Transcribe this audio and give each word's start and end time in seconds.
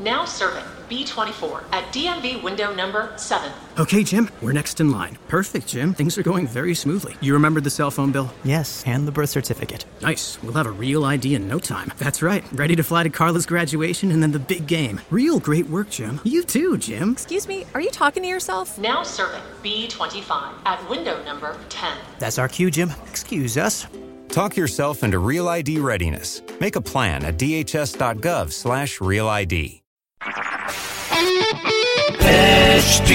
Now 0.00 0.24
serving 0.24 0.64
B24 0.88 1.62
at 1.72 1.84
DMV 1.92 2.42
window 2.42 2.74
number 2.74 3.12
7. 3.16 3.52
Okay, 3.78 4.02
Jim, 4.02 4.30
we're 4.40 4.52
next 4.52 4.80
in 4.80 4.90
line. 4.90 5.18
Perfect, 5.28 5.68
Jim. 5.68 5.92
Things 5.92 6.16
are 6.16 6.22
going 6.22 6.46
very 6.46 6.74
smoothly. 6.74 7.14
You 7.20 7.34
remembered 7.34 7.64
the 7.64 7.70
cell 7.70 7.90
phone 7.90 8.10
bill? 8.10 8.32
Yes, 8.42 8.82
and 8.86 9.06
the 9.06 9.12
birth 9.12 9.28
certificate. 9.28 9.84
Nice. 10.00 10.42
We'll 10.42 10.54
have 10.54 10.66
a 10.66 10.70
real 10.70 11.04
ID 11.04 11.34
in 11.34 11.46
no 11.46 11.58
time. 11.58 11.92
That's 11.98 12.22
right. 12.22 12.42
Ready 12.52 12.74
to 12.76 12.82
fly 12.82 13.02
to 13.02 13.10
Carla's 13.10 13.44
graduation 13.44 14.10
and 14.10 14.22
then 14.22 14.32
the 14.32 14.38
big 14.38 14.66
game. 14.66 15.02
Real 15.10 15.38
great 15.38 15.68
work, 15.68 15.90
Jim. 15.90 16.18
You 16.24 16.44
too, 16.44 16.78
Jim. 16.78 17.12
Excuse 17.12 17.46
me, 17.46 17.66
are 17.74 17.80
you 17.82 17.90
talking 17.90 18.22
to 18.22 18.28
yourself? 18.28 18.78
Now 18.78 19.02
serving 19.02 19.42
B25 19.62 20.54
at 20.64 20.88
window 20.88 21.22
number 21.24 21.58
10. 21.68 21.98
That's 22.18 22.38
our 22.38 22.48
cue, 22.48 22.70
Jim. 22.70 22.90
Excuse 23.06 23.58
us. 23.58 23.86
Talk 24.28 24.56
yourself 24.56 25.02
into 25.02 25.18
Real 25.18 25.48
ID 25.48 25.78
readiness. 25.78 26.40
Make 26.58 26.76
a 26.76 26.80
plan 26.80 27.24
at 27.24 27.36
dhs.gov 27.36 28.50
slash 28.52 29.00
realitd. 31.40 33.12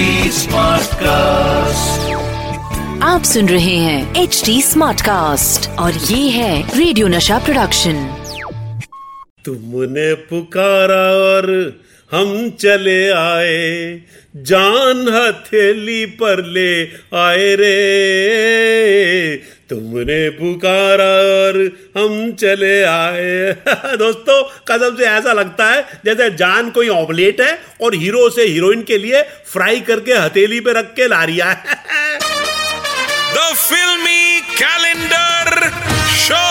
आप 3.02 3.22
सुन 3.24 3.48
रहे 3.48 3.76
हैं 3.76 4.22
H 4.22 4.42
D 4.46 4.60
smart 4.62 5.00
cast 5.00 5.68
और 5.78 5.92
ये 5.92 6.28
है 6.30 6.78
radio 6.78 7.08
Nasha 7.08 7.38
production 7.38 8.04
तुमने 9.44 10.12
पुकारा 10.30 11.04
और 11.24 11.50
हम 12.12 12.50
चले 12.60 13.08
आए 13.10 14.02
जान 14.50 15.08
हथेली 15.08 16.04
पर 16.20 16.44
ले 16.44 16.72
आए 17.18 17.54
रे 17.54 17.76
तुमने 19.70 20.18
पुकारा 20.30 21.10
और 21.28 21.56
हम 21.96 22.12
चले 22.40 22.74
आए। 22.82 23.52
दोस्तों 24.02 24.36
कदम 24.68 24.96
से 24.96 25.04
ऐसा 25.10 25.32
लगता 25.32 25.64
है 25.70 26.00
जैसे 26.04 26.28
जान 26.36 26.70
कोई 26.76 26.88
ऑमलेट 26.88 27.40
है 27.40 27.58
और 27.82 27.94
हीरो 27.94 28.28
से 28.30 28.46
हीरोइन 28.46 28.82
के 28.90 28.98
लिए 28.98 29.22
फ्राई 29.52 29.80
करके 29.88 30.12
हथेली 30.14 30.60
पे 30.60 30.72
रख 30.78 30.92
के 30.96 31.08
ला 31.08 31.22
रिया 31.24 31.46
है। 31.46 31.74
द 33.34 33.54
फिल्मी 33.56 34.40
कैलेंडर 34.60 35.68
शो 36.20 36.44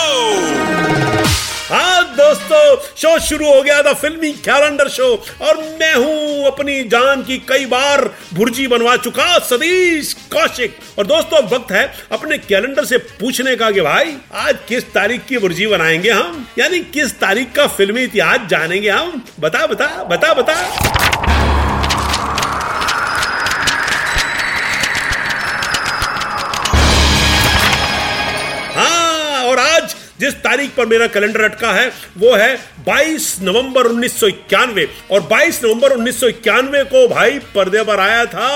हाँ 1.73 2.03
दोस्तों 2.17 2.63
शो 3.01 3.17
शुरू 3.27 3.53
हो 3.53 3.61
गया 3.61 3.81
था 3.83 3.93
फिल्मी 4.01 4.31
कैलेंडर 4.47 4.89
शो 4.89 5.07
और 5.41 5.57
मैं 5.79 5.93
हूँ 5.95 6.34
अपनी 6.45 6.83
जान 6.83 7.23
की 7.23 7.37
कई 7.37 7.65
बार 7.65 8.13
भुर्जी 8.33 8.67
बनवा 8.67 8.97
चुका 8.97 9.39
सतीश 9.39 10.13
कौशिक। 10.13 10.77
और 10.99 11.07
दोस्तों 11.07 11.45
वक्त 11.45 11.71
है 11.71 11.93
अपने 12.11 12.37
कैलेंडर 12.37 12.85
से 12.85 12.97
पूछने 12.97 13.55
का 13.55 13.71
कि 13.71 13.81
भाई, 13.81 14.17
आज 14.33 14.57
किस 14.67 14.83
तारीख 14.93 15.25
की 15.25 15.37
भुर्जी 15.37 15.67
बनाएँगे 15.67 16.09
हम? 16.09 16.47
यानी 16.59 16.79
किस 16.79 17.19
तारीख 17.19 17.51
का 17.51 17.67
फिल्मी 17.67 18.01
इतिहास 18.01 18.39
जानेंगे 18.49 18.89
हम? 18.89 19.25
बता 19.39 19.67
बता 19.67 20.03
बता 20.03 20.33
बता। 20.33 21.34
जिस 30.19 30.33
तारीख 30.43 30.75
पर 30.75 30.85
मेरा 30.85 31.07
कैलेंडर 31.07 31.41
अटका 31.43 31.71
है, 31.71 31.87
वो 32.17 32.33
है 32.33 32.55
22 32.85 33.35
नवंबर 33.41 33.87
1991 33.87 34.87
और 35.11 35.21
22 35.31 35.63
नवंबर 35.63 35.93
1991 35.93 36.83
को 36.85 37.07
भाई 37.07 37.39
पर्दे 37.55 37.83
पर 37.83 37.99
आया 37.99 38.25
था 38.25 38.51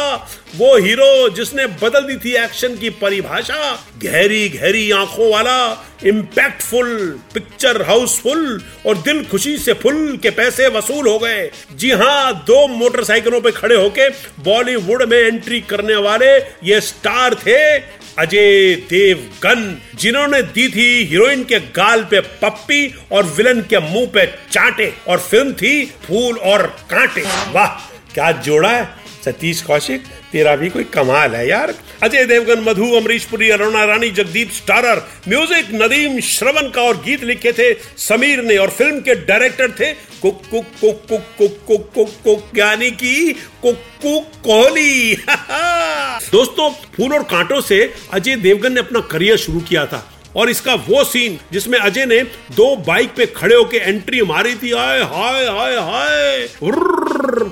वो 0.55 0.75
हीरो 0.77 1.29
जिसने 1.29 1.65
बदल 1.81 2.03
दी 2.03 2.15
थी 2.17 2.31
एक्शन 2.35 2.75
की 2.75 2.89
परिभाषा, 3.01 3.73
गहरी 4.03 4.47
गहरी 4.49 4.89
आँखों 4.91 5.29
वाला 5.31 5.85
इम्पैक्टफुल 6.05 7.19
पिक्चर 7.33 7.81
हाउसफुल 7.81 8.61
और 8.87 8.97
दिल 8.97 9.23
खुशी 9.25 9.57
से 9.57 9.73
फुल 9.73 10.17
के 10.23 10.29
पैसे 10.29 10.67
वसूल 10.67 11.07
हो 11.07 11.17
गए। 11.19 11.49
जी 11.75 11.91
हाँ 11.91 12.33
दो 12.47 12.67
मोटरसाइकिलों 12.67 13.41
पे 13.41 13.51
खड़े 13.51 13.75
होके 13.75 14.09
बॉलीवुड 14.43 15.03
में 15.03 15.17
एंट्री 15.17 15.59
करने 15.61 15.95
वाले 15.97 16.35
ये 16.63 16.79
स्टार 16.81 17.35
थे। 17.35 17.59
अजय 18.19 18.75
देवगन, 18.89 19.61
जिन्होंने 19.95 20.41
दी 20.43 20.67
थी 20.69 20.87
हीरोइन 21.05 21.43
के 21.43 21.59
गाल 21.75 22.03
पे 22.03 22.19
पप्पी 22.41 22.81
और 23.11 23.25
विलन 23.37 23.61
के 23.69 23.79
मुँह 23.83 24.07
पे 24.07 24.25
चांटे, 24.51 24.91
और 25.07 25.19
फ़िल्म 25.19 25.53
थी 25.53 25.85
फूल 26.03 26.37
और 26.37 26.65
कांटे। 26.91 27.21
वाह, 27.51 27.67
क्या 28.13 28.31
जोड़ा 28.39 28.71
है। 28.71 28.87
सतीश 29.25 29.61
कौशिक, 29.61 30.03
तेरा 30.31 30.55
भी 30.55 30.69
कोई 30.69 30.83
कमाल 30.83 31.35
है 31.35 31.47
यार। 31.47 31.73
अजय 32.03 32.25
देवगन, 32.25 32.63
मधु, 32.63 32.91
अमरीश 32.95 33.25
पुरी, 33.25 33.49
अरुणा 33.49 33.83
रानी, 33.85 34.09
जगदीप 34.11 34.51
स्टारर, 34.51 35.01
म्यूज़िक 35.27 35.73
नदीम, 35.73 36.19
श्रवण 36.19 36.69
का 36.69 36.81
और 36.81 36.97
गीत 36.97 37.23
लिखे 37.23 37.51
थे 37.51 37.73
समीर 37.99 38.43
ने, 38.43 38.57
और 38.57 38.69
फ़िल्म 38.69 38.99
के 38.99 39.15
डायरेक्टर 39.25 39.71
थे 39.71 39.91
यानी 42.57 42.91
कि 42.91 43.35
कोहली। 44.45 45.15
दोस्तों, 46.31 46.69
फूल 46.69 47.13
और 47.13 47.23
कांटों 47.23 47.61
से 47.61 47.93
अजय 48.13 48.35
देवगन 48.35 48.73
ने 48.73 48.79
अपना 48.79 48.99
करियर 48.99 49.37
शुरू 49.37 49.59
किया 49.59 49.85
था। 49.85 50.18
और 50.35 50.49
इसका 50.49 50.73
वो 50.87 51.03
सीन 51.03 51.39
जिसमें 51.51 51.77
अजय 51.79 52.05
ने 52.05 52.21
दो 52.55 52.75
बाइक 52.87 53.13
पे 53.15 53.25
खड़े 53.27 53.55
होके 53.55 53.77
एंट्री 53.79 54.21
मारी 54.23 54.53
थी। 54.55 54.71
हाय 54.71 55.01
हाय 55.03 55.45
हाय। 55.45 55.75
हाय 55.75 56.47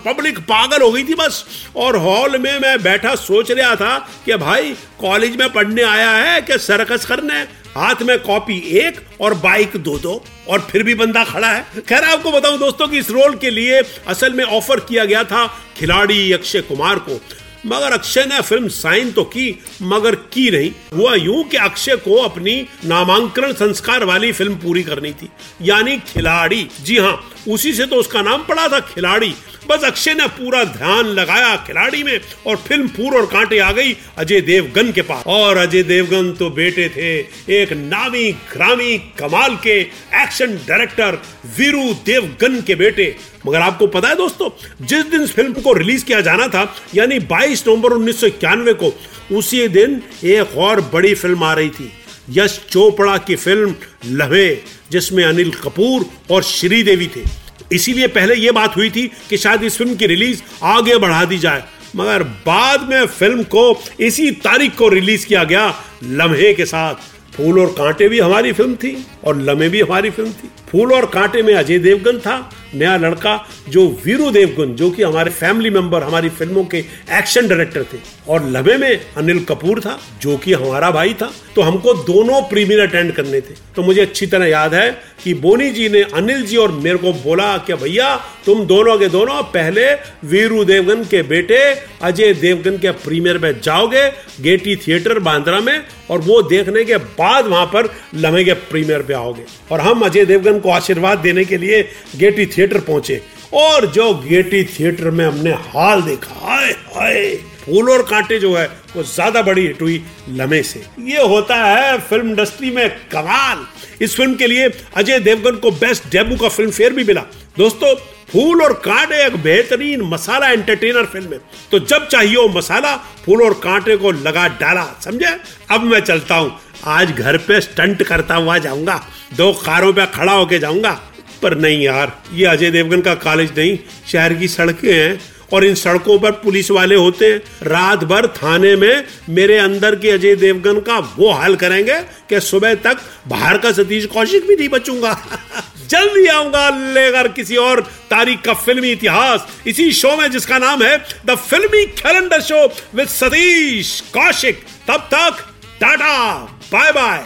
पब्लिक 0.05 0.39
पागल 0.41 0.81
हो 0.81 0.91
गई 0.91 1.03
थी 1.03 1.15
बस। 1.15 1.45
और 1.75 1.95
हॉल 1.97 2.37
में 2.37 2.59
मैं 2.59 2.81
बैठा 2.83 3.13
सोच 3.17 3.51
रहा 3.51 3.75
था 3.75 3.97
कि 4.25 4.35
भाई 4.37 4.73
कॉलेज 4.99 5.35
में 5.35 5.51
पढ़ने 5.53 5.83
आया 5.83 6.11
है 6.11 6.41
कि 6.41 6.57
सर्कस 6.57 7.05
करने? 7.05 7.39
हाथ 7.71 8.01
में 8.01 8.17
कॉपी 8.19 8.57
एक 8.79 8.99
और 9.21 9.33
बाइक 9.33 9.75
दो 9.77 9.97
दो, 9.99 10.23
और 10.47 10.59
फिर 10.61 10.83
भी 10.83 10.93
बंदा 10.95 11.23
खड़ा 11.23 11.47
है। 11.47 11.65
खैर, 11.89 12.03
आपको 12.03 12.31
बताऊँ 12.31 12.57
दोस्तों 12.59 12.87
कि 12.87 12.99
इस 12.99 13.09
रोल 13.11 13.35
के 13.35 13.49
लिए 13.49 13.81
असल 14.07 14.33
में 14.33 14.43
ऑफ़र 14.43 14.79
किया 14.79 15.05
गया 15.05 15.23
था 15.23 15.45
खिलाड़ी 15.77 16.31
अक्षय 16.33 16.61
कुमार 16.61 16.99
को। 16.99 17.19
मगर 17.67 17.93
अक्षय 17.93 18.25
ने 18.25 18.41
फ़िल्म 18.41 18.67
साइन 18.67 19.11
तो 19.11 19.23
की, 19.23 19.59
मगर 19.81 20.15
की 20.15 20.49
नहीं। 20.51 20.71
हुआ 20.97 21.13
यूँ 21.15 21.43
कि 21.43 21.57
अक्षय 21.57 21.95
को 21.95 22.15
अपनी 22.15 22.55
नामांकन 22.85 23.53
संस्कार 23.53 24.03
वाली 24.03 24.31
फ़िल्म 24.31 24.55
पूरी 24.55 24.83
करनी 24.83 25.11
थी। 25.13 25.29
यानी 25.61 25.97
खिलाड़ी। 26.07 26.67
जी 26.81 26.97
हाँ 26.97 27.19
उसी 27.47 27.73
से 27.73 27.85
तो 27.85 27.95
उसका 27.95 28.21
नाम 28.21 28.43
पड़ा 28.43 28.67
था 28.67 28.79
खिलाड़ी। 28.79 29.33
बस 29.69 29.83
अक्षय 29.83 30.13
ने 30.13 30.27
पूरा 30.29 30.63
ध्यान 30.63 31.05
लगाया 31.05 31.55
खिलाड़ी 31.57 32.03
में 32.03 32.19
और 32.47 32.55
फ़िल्म 32.57 32.87
फूल 32.87 33.15
और 33.15 33.25
कांटे 33.25 33.59
आ 33.59 33.71
गई 33.71 33.95
अजय 34.17 34.41
देवगन 34.41 34.91
के 34.91 35.01
पास। 35.01 35.23
और 35.27 35.57
अजय 35.57 35.83
देवगन 35.83 36.31
तो 36.31 36.49
बेटे 36.49 36.87
थे 36.89 37.17
एक 37.53 37.73
नामी 37.73 38.31
ग्रामी 38.51 38.97
कमाल 39.19 39.55
के 39.55 39.79
एक्शन 40.23 40.55
डायरेक्टर 40.67 41.19
वीरू 41.57 41.93
देवगन 42.05 42.61
के 42.61 42.75
बेटे। 42.75 43.15
मगर 43.47 43.61
आपको 43.61 43.87
पता 43.87 44.09
है 44.09 44.15
दोस्तों, 44.15 44.49
जिस 44.85 45.05
दिन 45.05 45.25
फ़िल्म 45.27 45.61
को 45.61 45.73
रिलीज़ 45.73 46.05
किया 46.05 46.21
जाना 46.21 46.47
था, 46.47 46.63
यानी 46.95 47.19
22 47.19 47.67
नवंबर 47.67 47.91
उन्नीस 47.91 48.19
सौ 48.21 48.27
इक्यानवे 48.27 48.73
को, 48.73 48.93
उसी 49.31 49.67
दिन 49.67 50.01
एक 50.25 50.57
और 50.57 50.81
बड़ी 50.93 51.13
फ़िल्म 51.15 51.43
आ 51.43 51.53
रही 51.53 51.69
थी, 51.69 51.91
यश 52.29 52.59
चोपड़ा 52.69 53.17
की 53.17 53.35
फ़िल्म 53.35 53.75
लवे 54.05 54.63
जिसमें 54.91 55.23
अनिल 55.25 55.51
कपूर 55.53 56.05
और 56.31 56.43
श्रीदेवी 56.43 57.07
थे। 57.07 57.23
इसीलिए 57.71 58.07
पहले 58.07 58.35
यह 58.35 58.51
बात 58.51 58.75
हुई 58.77 58.89
थी 58.89 59.07
कि 59.29 59.37
शायद 59.37 59.63
इस 59.63 59.77
फ़िल्म 59.77 59.95
की 59.95 60.05
रिलीज़ 60.05 60.41
आगे 60.63 60.97
बढ़ा 60.97 61.23
दी 61.25 61.37
जाए। 61.37 61.63
मगर 61.95 62.23
बाद 62.45 62.89
में 62.89 63.05
फ़िल्म 63.05 63.43
को 63.43 63.81
इसी 63.99 64.31
तारीख 64.31 64.75
को 64.75 64.87
रिलीज़ 64.89 65.25
किया 65.25 65.43
गया, 65.43 65.73
लम्हे 66.03 66.53
के 66.53 66.65
साथ। 66.65 66.95
फूल 67.35 67.59
और 67.59 67.67
कांटे 67.67 68.07
भी 68.09 68.19
हमारी 68.19 68.51
फ़िल्म 68.51 68.75
थी 68.75 68.95
और 69.23 69.41
लम्हे 69.41 69.69
भी 69.69 69.81
हमारी 69.81 70.09
फ़िल्म 70.09 70.31
थी। 70.31 70.49
फूल 70.71 70.93
और 70.93 71.05
कांटे 71.05 71.41
में 71.41 71.53
अजय 71.53 71.79
देवगन 71.79 72.19
था, 72.19 72.49
नया 72.75 72.97
लड़का 72.97 73.47
जो 73.69 74.01
वीरू 74.05 74.31
देवगन, 74.31 74.73
जो 74.73 74.91
कि 74.91 75.03
हमारे 75.03 75.31
फैमिली 75.31 75.69
मेंबर 75.69 76.03
हमारी 76.03 76.29
फ़िल्मों 76.29 76.65
के 76.65 76.77
एक्शन 77.11 77.47
डायरेक्टर 77.47 77.83
थे। 77.83 77.97
और 78.29 78.49
लबे 78.49 78.77
में 78.77 79.01
अनिल 79.17 79.39
कपूर 79.39 79.79
था, 79.79 79.99
जो 80.21 80.37
कि 80.37 80.53
हमारा 80.53 80.91
भाई 80.91 81.13
था। 81.13 81.33
तो 81.55 81.61
हमको 81.61 81.93
दोनों 81.93 82.41
प्रीमियर 82.41 82.79
अटेंड 82.79 83.11
करने 83.11 83.41
थे। 83.41 83.55
तो 83.75 83.81
मुझे 83.81 84.01
अच्छी 84.01 84.27
तरह 84.27 84.45
याद 84.45 84.73
है 84.73 85.01
कि 85.23 85.33
बोनी 85.33 85.71
जी 85.71 85.89
ने 85.89 86.01
अनिल 86.01 86.41
जी 86.41 86.57
और 86.57 86.71
मेरे 86.71 86.97
को 86.97 87.13
बोला 87.13 87.57
कि, 87.57 87.73
भैया, 87.73 88.15
तुम 88.45 88.65
दोनों 88.65 88.97
के 88.97 89.07
दोनों 89.07 89.43
पहले 89.43 89.93
वीरू 90.25 90.63
देवगन 90.63 91.03
के 91.03 91.21
बेटे, 91.21 91.75
अजय 92.01 92.33
देवगन 92.33 92.77
के 92.77 92.91
प्रीमियर 92.91 93.37
में 93.37 93.61
जाओगे 93.61 94.09
गेटी 94.41 94.75
थिएटर 94.75 95.19
बांद्रा 95.19 95.59
में 95.59 95.83
और 96.09 96.19
वो 96.19 96.41
देखने 96.41 96.83
के 96.83 96.97
बाद 96.97 97.45
वहाँ 97.45 97.65
पर 97.65 97.93
लम्हे 98.15 98.43
के 98.43 98.53
प्रीमियर 98.53 99.01
पे 99.01 99.13
आओगे। 99.13 99.43
और 99.71 99.81
हम 99.81 100.01
अजय 100.01 100.25
देवगन 100.25 100.56
को 100.59 100.69
आशीर्वाद 100.69 101.19
देने 101.19 101.45
के 101.45 101.57
लिए 101.57 101.81
गेटी 102.15 102.45
थिएटर 102.45 102.79
पहुँचे। 102.79 103.21
और 103.53 103.85
जो 103.85 104.13
गेटी 104.13 104.63
थिएटर 104.63 105.09
में 105.09 105.25
हमने 105.25 105.51
हाल 105.51 106.01
देखा, 106.01 106.33
हाय 106.39 106.71
हाय 106.95 107.37
फूल 107.67 107.89
और 107.91 108.01
कांटे 108.01 108.37
जो 108.39 108.53
है, 108.55 108.65
वो 108.95 109.03
ज़्यादा 109.03 109.41
बड़ी 109.41 109.61
हिट 109.61 109.81
हुई 109.81 110.03
लम्हे 110.29 110.61
से। 110.63 110.81
ये 111.03 111.21
होता 111.21 111.55
है 111.55 111.97
फ़िल्म 111.99 112.29
इंडस्ट्री 112.29 112.69
में 112.71 112.89
कमाल। 113.11 113.65
इस 114.01 114.15
फ़िल्म 114.17 114.35
के 114.35 114.47
लिए 114.47 114.69
अजय 114.95 115.19
देवगन 115.19 115.55
को 115.55 115.71
बेस्ट 115.71 116.09
डेबू 116.11 116.35
का 116.35 116.49
फ़िल्म 116.49 116.71
फेयर 116.71 116.93
भी 116.93 117.03
मिला। 117.03 117.21
दोस्तों, 117.57 117.93
फूल 118.31 118.61
और 118.61 118.73
कांटे 118.73 119.25
एक 119.25 119.35
बेहतरीन 119.35 120.01
मसाला 120.01 120.49
एंटरटेनर 120.49 121.05
फ़िल्म 121.05 121.33
है। 121.33 121.39
तो 121.71 121.79
जब 121.79 122.07
चाहिए 122.07 122.47
मसाला, 122.47 122.95
फूल 123.25 123.43
और 123.43 123.53
कांटे 123.53 123.97
को 123.97 124.11
लगा 124.11 124.47
डाला, 124.47 124.85
समझे? 125.03 125.35
अब 125.71 125.83
मैं 125.83 125.99
चलता 125.99 126.35
हूँ। 126.35 126.59
आज 126.85 127.11
घर 127.11 127.37
पे 127.37 127.61
स्टंट 127.61 128.03
करता 128.03 128.35
हुआ 128.35 128.57
जाऊँगा। 128.57 129.01
दो 129.37 129.51
कारों 129.65 129.93
पे 129.93 130.05
खड़ा 130.05 130.33
होके 130.33 130.59
जाऊँगा। 130.59 130.99
पर 131.41 131.57
नहीं 131.57 131.81
यार, 131.81 132.11
ये 132.33 132.45
अजय 132.45 132.71
देवगन 132.71 133.01
का 133.01 133.13
कॉलेज 133.15 133.57
नहीं, 133.57 133.77
शहर 134.11 134.33
की 134.33 134.47
सड़कें 134.47 134.93
हैं। 134.93 135.19
और 135.53 135.65
इन 135.65 135.75
सड़कों 135.75 136.19
पर 136.19 136.31
पुलिस 136.31 136.71
वाले 136.71 136.95
होते 136.95 137.31
रात 137.63 138.03
भर 138.03 138.27
थाने 138.27 138.75
में 138.75 139.03
मेरे 139.29 139.57
अंदर 139.57 139.95
के 139.95 140.09
अजय 140.09 140.35
देवगन 140.35 140.79
का 140.79 140.97
वो 141.17 141.31
हाल 141.31 141.55
करेंगे 141.55 141.99
कि 142.29 142.39
सुबह 142.39 142.75
तक 142.75 142.97
बाहर 143.27 143.57
का 143.57 143.71
सतीश 143.71 144.05
कौशिक 144.05 144.47
भी 144.47 144.55
नहीं 144.55 144.69
बचूँगा। 144.69 145.13
जल्दी 145.89 146.25
आऊँगा 146.27 146.69
लेकर 146.69 147.27
किसी 147.27 147.55
और 147.55 147.81
तारीख 148.09 148.41
का 148.41 148.53
फिल्मी 148.53 148.91
इतिहास। 148.91 149.47
इसी 149.67 149.91
शो 149.91 150.15
में 150.17 150.31
जिसका 150.31 150.57
नाम 150.57 150.83
है 150.83 150.97
the 151.25 151.35
filmi 151.35 151.85
calendar 151.85 152.41
show 152.41 152.65
with 152.95 153.07
Satish 153.07 154.01
Kaushik. 154.13 154.63
तब 154.87 155.09
तक 155.13 155.45
tata 155.81 156.37
bye 156.73 156.91
bye 156.91 157.25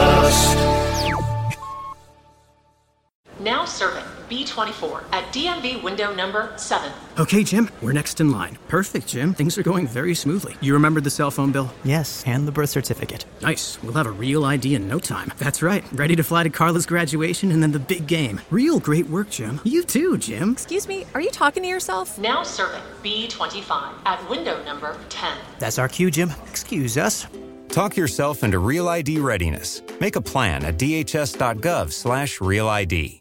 B24 4.31 5.03
at 5.11 5.25
DMV 5.33 5.83
window 5.83 6.15
number 6.15 6.53
7. 6.55 6.89
Okay, 7.19 7.43
Jim, 7.43 7.69
we're 7.81 7.91
next 7.91 8.21
in 8.21 8.31
line. 8.31 8.57
Perfect, 8.69 9.07
Jim. 9.07 9.33
Things 9.33 9.57
are 9.57 9.63
going 9.63 9.85
very 9.85 10.15
smoothly. 10.15 10.55
You 10.61 10.71
remembered 10.73 11.03
the 11.03 11.09
cell 11.09 11.29
phone 11.29 11.51
bill? 11.51 11.69
Yes, 11.83 12.23
and 12.25 12.47
the 12.47 12.51
birth 12.51 12.69
certificate. 12.69 13.25
Nice. 13.41 13.77
We'll 13.83 13.93
have 13.93 14.07
a 14.07 14.11
real 14.11 14.45
ID 14.45 14.75
in 14.75 14.87
no 14.87 14.99
time. 14.99 15.33
That's 15.37 15.61
right. 15.61 15.83
Ready 15.91 16.15
to 16.15 16.23
fly 16.23 16.43
to 16.43 16.49
Carla's 16.49 16.85
graduation 16.85 17.51
and 17.51 17.61
then 17.61 17.73
the 17.73 17.79
big 17.79 18.07
game. 18.07 18.39
Real 18.49 18.79
great 18.79 19.07
work, 19.07 19.29
Jim. 19.29 19.59
You 19.65 19.83
too, 19.83 20.17
Jim. 20.17 20.53
Excuse 20.53 20.87
me, 20.87 21.05
are 21.13 21.19
you 21.21 21.29
talking 21.31 21.61
to 21.63 21.69
yourself? 21.69 22.17
Now 22.17 22.43
serving 22.43 22.81
B25 23.03 23.93
at 24.05 24.29
window 24.29 24.63
number 24.63 24.97
10. 25.09 25.37
That's 25.59 25.77
our 25.77 25.89
cue, 25.89 26.09
Jim. 26.09 26.31
Excuse 26.49 26.97
us. 26.97 27.27
Talk 27.67 27.97
yourself 27.97 28.43
into 28.43 28.59
Real 28.59 28.87
ID 28.87 29.19
readiness. 29.19 29.81
Make 29.99 30.15
a 30.15 30.21
plan 30.21 30.63
at 30.63 30.77
dhs.gov 30.77 31.91
slash 31.91 32.39
real 32.39 32.69
ID. 32.69 33.20